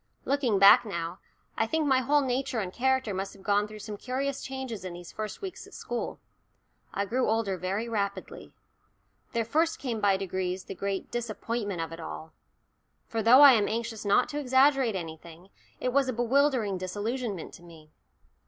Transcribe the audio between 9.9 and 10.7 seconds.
by degrees